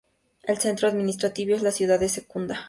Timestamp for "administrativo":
0.87-1.53